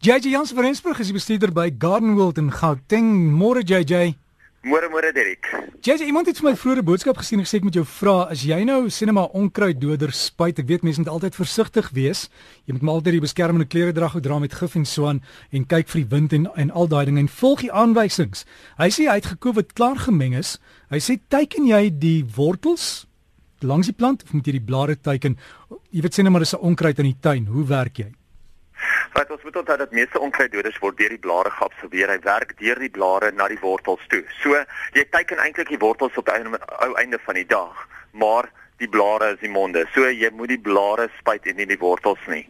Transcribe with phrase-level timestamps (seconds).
[0.00, 3.10] JJ Jans van Rensburg is die bestuurder by Garden World in Gauteng.
[3.36, 4.14] Môre JJ.
[4.64, 5.44] Môre môre Derek.
[5.84, 8.30] JJ, iemand het vir my vroeër 'n boodskap gesien en gesê ek moet jou vra,
[8.32, 12.30] as jy nou sinema onkruiddoder spuit, ek weet mense moet altyd versigtig wees.
[12.64, 15.20] Jy moet maar altyd die beskermende klere dra, dra met gif en so aan
[15.52, 18.46] en kyk vir die wind en en al daai dinge en volg die aanwysings.
[18.78, 20.58] Hy sê hy het gekoop wat klaar gemeng is.
[20.88, 23.06] Hy sê teiken jy die wortels
[23.60, 25.36] langs die plant of moet jy die blare teiken?
[25.92, 27.46] Jy weet sê net maar dis 'n onkruid in die tuin.
[27.46, 28.12] Hoe werk jy?
[29.12, 32.12] Wat ons moet onthou dat meeste onkruiddoders word deur die blare geabsorbeer.
[32.14, 34.22] Hy werk deur die blare na die wortels toe.
[34.42, 34.54] So
[34.94, 39.34] jy teiken eintlik die wortels op die ou einde van die dag, maar die blare
[39.34, 39.84] is die monde.
[39.94, 42.46] So jy moet die blare spuit en nie die wortels nie.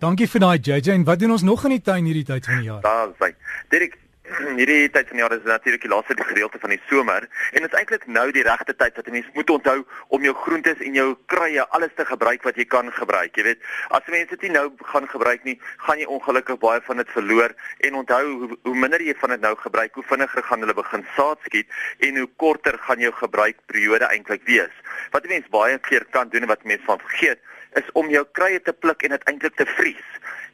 [0.00, 2.62] Dankie vir daai JJ en wat doen ons nog in die tuin hierdie tyd van
[2.62, 2.80] die jaar?
[2.80, 3.34] Daar's hy.
[3.68, 3.98] Dirk
[4.60, 7.72] hierdie tyd van die jaar is natuurlik die laaste gedeelte van die somer en dit
[7.72, 10.94] is eintlik nou die regte tyd wat 'n mens moet onthou om jou groentes en
[10.94, 13.36] jou kruie alles te gebruik wat jy kan gebruik.
[13.36, 16.96] Jy weet, as mense dit nie nou gaan gebruik nie, gaan jy ongelukkig baie van
[16.96, 20.60] dit verloor en onthou hoe, hoe minder jy van dit nou gebruik, hoe vinniger gaan
[20.60, 21.68] hulle begin saad skiet
[21.98, 24.74] en hoe korter gaan jou gebruikperiode eintlik wees.
[25.10, 27.40] Wat 'n mens baie keer kan doen en wat mense van vergeet,
[27.74, 30.06] is om jou kruie te pluk en dit eintlik te vries.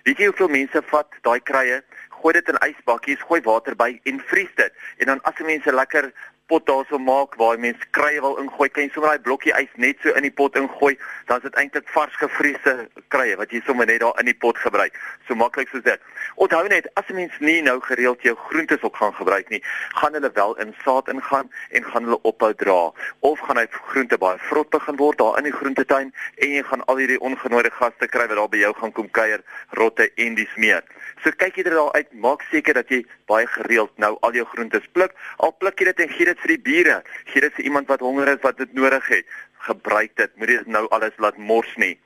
[0.06, 1.82] Weet jy hoeveel mense vat daai kruie
[2.26, 4.72] gooi dit in ysbakkies, gooi water by en vries dit.
[4.98, 6.10] En dan as jy mense lekker
[6.46, 10.02] pot daarso maak waar mense kruie wil ingooi, kan jy sommer daai blokkie ys net
[10.02, 10.94] so in die pot ingooi,
[11.26, 12.74] dan is dit eintlik vars gevriesde
[13.14, 14.94] kruie wat jy sommer net daar in die pot gebruik.
[15.26, 16.02] So maklik soos dit.
[16.42, 19.62] Onthou net, as 'n mens nie nou gereeld jou groentes ook gaan gebruik nie,
[19.98, 24.18] gaan hulle wel in saad ingaan en gaan hulle ophou dra of gaan hy groente
[24.18, 28.06] baie vrot begin word daar in die groentetuin en jy gaan al hierdie ongenooide gaste
[28.06, 30.82] kry wat daar by jou gaan kom kuier, rotte en dis meer.
[31.24, 34.44] So kyk jy dit daar uit, maak seker dat jy baie gereeld nou al jou
[34.52, 35.14] groentes pluk.
[35.42, 36.96] Al pluk jy dit en gee dit vir die bure.
[37.32, 39.36] Gee dit vir iemand wat honger is wat dit nodig het.
[39.58, 40.30] Gebruik dit.
[40.36, 41.98] Moenie dit nou alles laat mors nie.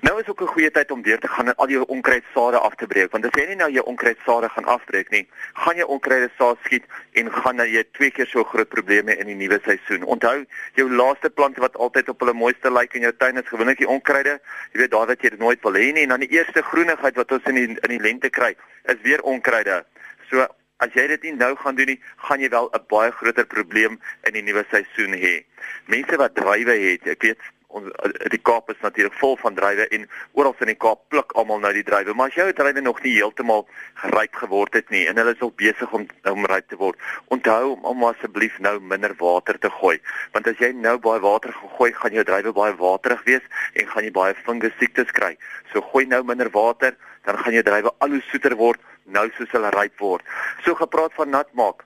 [0.00, 2.74] Nou is ook 'n goeie tyd om weer te gaan en al jou onkruidsade af
[2.74, 3.10] te breek.
[3.10, 6.84] Want as jy nie nou jou onkruidsade gaan afbreek nie, gaan jy onkruide saad skiet
[7.12, 10.04] en gaan jy twee keer so groot probleme in die nuwe seisoen.
[10.04, 10.44] Onthou,
[10.74, 13.88] jou laaste plante wat altyd op hulle mooiste lyk in jou tuin is gewoonlik die
[13.88, 14.40] onkruide.
[14.72, 17.32] Jy weet daar wat jy nooit wil hê nie en dan die eerste groenigheid wat
[17.32, 19.84] ons in die in die lente kry, is weer onkruide.
[20.30, 20.46] So
[20.84, 24.00] As jy dit nie nou gaan doen nie, gaan jy wel 'n baie groter probleem
[24.28, 25.44] in die nuwe seisoen hê.
[25.86, 27.88] Mense wat drywe het, ek weet ons
[28.32, 30.06] die Kaap is natuurlik vol van drywe en
[30.38, 33.14] oral in die Kaap pluk almal nou die drywe, maar as jou drywe nog nie
[33.16, 33.66] heeltemal
[34.02, 37.00] geryp geword het nie en hulle is al besig om om ryp te word,
[37.34, 39.96] onthou om, om asseblief nou minder water te gooi,
[40.32, 43.44] want as jy nou baie water gooi, gaan jou drywe baie waterig wees
[43.74, 45.36] en gaan jy baie fungus siektes kry.
[45.72, 49.52] So gooi nou minder water, dan gaan jou drywe al hoe soeter word nou soos
[49.54, 50.24] hulle ryp word.
[50.64, 51.84] So gepraat van nat maak.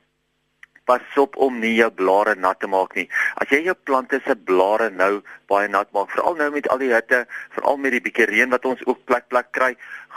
[0.88, 3.06] Pas op om nie jou blare nat te maak nie.
[3.38, 5.20] As jy jou plante se blare nou
[5.50, 7.20] baie nat maak, veral nou met al die hitte,
[7.54, 9.70] veral met die bietjie reën wat ons ook plek plek kry,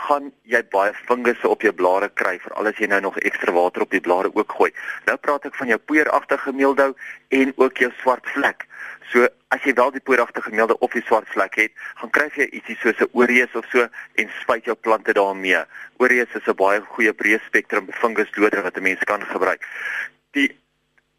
[0.07, 3.85] gaan jy baie fungusse op jou blare kry, veral as jy nou nog ekstra water
[3.85, 4.71] op die blare ook gooi.
[5.09, 6.93] Nou praat ek van jou poeieragtige meeldou
[7.29, 8.65] en ook jou swart vlek.
[9.11, 12.47] So as jy wel die poeieragtige meelde of die swart vlek het, gaan kry jy
[12.49, 15.63] ietsie soos 'n oreus of so en spuit jou plante daarmee.
[15.97, 19.67] Oreus is 'n baie goeie breë spektrum fungusdoder wat 'n mens kan gebruik.
[20.31, 20.49] Die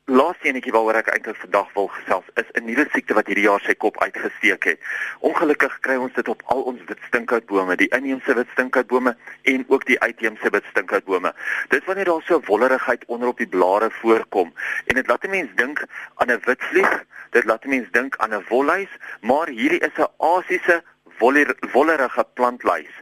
[0.04, 3.62] Laaste enetjie waaroor ek eintlik vandag wil gesels is 'n nuwe siekte wat hierdie jaar
[3.65, 4.81] sy kop uitgesteek het.
[5.25, 10.50] Ongelukkig kry ons dit op al ons witstinkhoutbome, die inheemse witstinkhoutbome en ook die uitheemse
[10.50, 11.32] witstinkhoutbome.
[11.69, 14.53] Dit wanneer daar so wollerigheid onder op die blare voorkom
[14.84, 15.87] en dit laat 'n mens dink
[16.21, 20.12] aan 'n witvlieg, dit laat 'n mens dink aan 'n wolhuis, maar hierdie is 'n
[20.19, 20.84] Asiese
[21.19, 22.92] wollerige plantluis.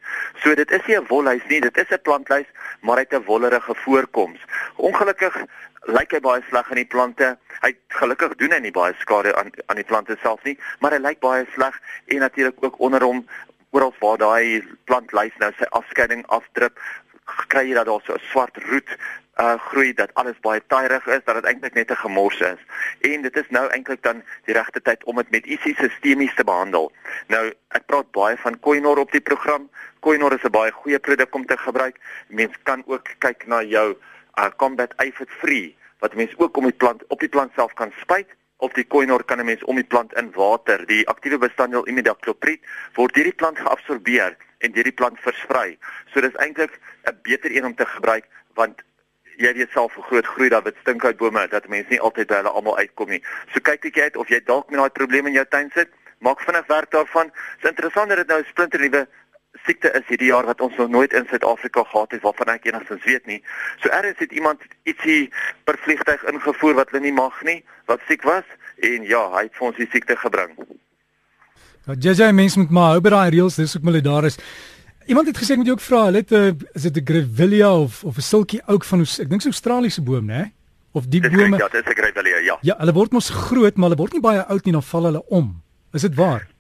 [0.42, 2.46] So dit is nie 'n wolhuis nie, dit is 'n plantluis,
[2.80, 4.40] maar hy het 'n wollerige voorkoms.
[4.76, 5.44] Ongelukkig
[5.86, 7.38] lyk hy baie sleg aan die plante.
[7.60, 10.98] Hy gelukkig doen hy nie baie skade aan aan die plante self nie, maar hy
[10.98, 13.26] lyk baie sleg en natuurlik ook onder hom
[13.70, 16.78] oral waar daai plant lys nou sy afskeiding afdruk,
[17.48, 18.90] kry jy dat daar so 'n swart roet
[19.40, 22.60] uh groei dat alles baie tyrig is, dat dit eintlik net 'n gemors is.
[23.00, 26.44] En dit is nou eintlik dan die regte tyd om dit met ietsie sistemies te
[26.44, 26.92] behandel.
[27.28, 29.70] Nou, ek praat baie van Koinor op die program.
[30.00, 31.96] Koinor is 'n baie goeie produk om te gebruik.
[32.28, 33.96] Mens kan ook kyk na jou
[34.38, 37.92] uh combat aphid free wat mense ook om die plant op die plant self kan
[38.00, 38.28] spuit
[38.62, 42.60] of die koinor kan 'n mens om die plant in water die aktiewe bestanddeel imidacloprid
[42.94, 45.78] word deur die plant geabsorbeer en deur die plant versprei
[46.12, 48.24] so dis eintlik 'n beter een om te gebruik
[48.54, 48.82] want
[49.42, 52.54] jy weet self hoe groot groei daar met stinkhoutbome dat mense nie altyd by hulle
[52.60, 53.22] almal uitkom nie
[53.54, 55.90] so kyk ek uit of jy dalk met daai probleem in jou tuin sit
[56.22, 59.06] maak vinnig werk daarvan is interessant dat dit nou 'n splinter nuwe
[59.66, 63.04] siekte is hierdie jaar wat ons nog nooit in Suid-Afrika gehad het waarvan ek enigstens
[63.04, 63.42] weet nie.
[63.82, 65.30] So ergens het iemand ietsie
[65.64, 67.60] per vliegtyg ingevoer wat hulle nie mag nie,
[67.90, 68.46] wat siek was
[68.80, 70.56] en ja, hy het vir ons die siekte gebring.
[71.86, 74.38] Ja, JJ mens moet maar hou by daai reëls, dis ook militaris.
[75.06, 77.70] Iemand het gesê moet jy ook vra, hulle het 'n uh, is dit 'n Grevillea
[77.78, 80.52] of of 'n silkie oak van ek dink 'n Australiese boom, né?
[80.92, 81.56] Of die bome.
[81.56, 82.58] Ja, dit is 'n Grevillea, ja.
[82.60, 85.22] Ja, hulle word mos groot, maar hulle word nie baie oud nie, dan val hulle
[85.28, 85.62] om.
[85.92, 86.51] Is dit waar?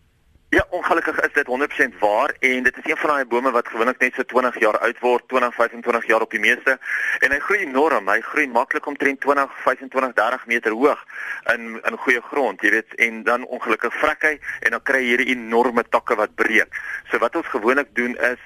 [0.52, 3.98] Ja, ongelukkig is dit 100% waar en dit is een van daai bome wat gewoonlik
[3.98, 6.74] net so 20 jaar oud word, 20, 25 jaar op die meeste.
[7.18, 8.08] En hy groei enorm.
[8.08, 11.06] Hy groei maklik omtrent 20, 25, 30 meter hoog
[11.54, 15.08] in in goeie grond, jy weet, en dan ongelukkig vrek hy en dan kry jy
[15.14, 16.76] hierdie enorme takke wat breek.
[17.08, 18.44] So wat ons gewoonlik doen is,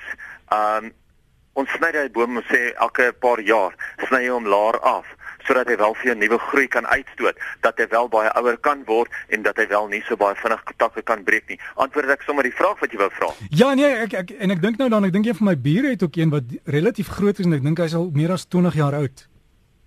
[0.55, 0.93] um
[1.59, 3.75] ons sny daai boom sê elke paar jaar,
[4.07, 5.11] sny jy hom laer af
[5.47, 8.83] sodat hy wel vir 'n nuwe groei kan uitstoot, dat hy wel baie ouer kan
[8.85, 11.61] word en dat hy wel nie so baie vinnig takke kan breek nie.
[11.75, 13.31] Antwoord ek sommer die vraag wat jy wou vra.
[13.51, 15.89] Ja nee, ek, ek en ek dink nou dan ek dink een van my bure
[15.89, 18.75] het ook een wat relatief groot is en ek dink hy's al meer as 20
[18.75, 19.27] jaar oud.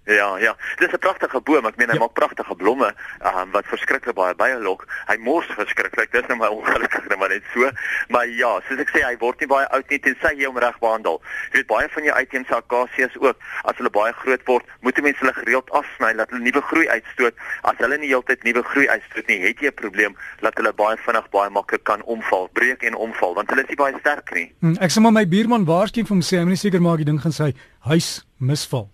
[0.10, 0.56] Ja, ja.
[0.76, 1.66] Dis 'n pragtige boom.
[1.66, 2.00] Ek meen hy ja.
[2.00, 4.88] maak pragtige blomme, um, wat verskriklik baie baie lok.
[5.06, 6.12] Hy mors verskriklik.
[6.12, 7.70] Dis nou maar ongelukkig net maar net so.
[8.08, 10.80] Maar ja, soos ek sê, hy word nie baie oud nie tensy jy hom reg
[10.80, 11.22] behandel.
[11.52, 15.04] Jy weet baie van jou uitheemse akasiërs ook, as hulle baie groot word, moet jy
[15.04, 17.36] mense hulle gereeld afsny dat hulle nuwe groei uitstoot.
[17.62, 20.98] As hulle nie heeltyd nuwe groei uitstoot nie, het jy 'n probleem dat hulle baie
[20.98, 24.52] vinnig baie maklik kan omval, breek en omval want hulle is nie baie sterk nie.
[24.60, 27.06] Hmm, ek sê maar my buurman waarskynlik vir hom sê, hy moet seker maak die
[27.06, 27.54] ding gaan sy
[27.86, 28.90] huis misval.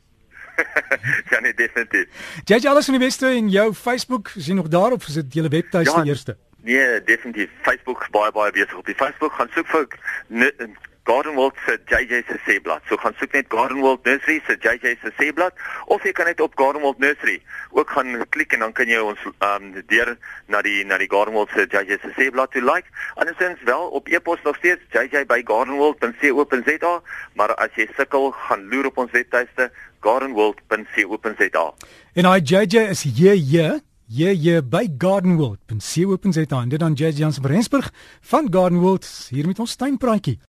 [1.32, 2.08] ja nee definitief.
[2.46, 5.40] Jy alles van die beste in jou Facebook, is jy nog daar of is dit
[5.40, 6.38] julle webtuiste ja, eerste?
[6.66, 7.52] Nee, definitief.
[7.62, 9.88] Facebook baie baie besig op die Facebook gaan soek vir
[11.06, 12.82] Garden World se JJ se seeblad.
[12.90, 15.54] So gaan soek net Garden World Nursery se JJ se seeblad
[15.86, 17.42] of jy kan net op Garden World Nursery
[17.78, 20.18] ook gaan klik en dan kan jy ons ehm um, deur
[20.50, 22.90] na die na die Garden World se JJ se seeblad toe like.
[23.22, 27.02] Andersins wel op e-pos nog steeds jj@gardenworld.co.za,
[27.34, 29.72] maar as jy sukkel, gaan loer op ons webtuiste
[30.02, 31.74] gardenworld.co.za.
[32.14, 37.42] En hy JJ is hier hier Ja ja by gardenworld.co.za en dit dan JJ Jansen
[37.42, 40.40] van Rensburg van Gardenworld hier met ons tuinpraatjie